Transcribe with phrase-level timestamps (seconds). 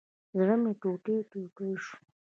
[0.37, 1.95] زړه مي ټوټي ټوټي شو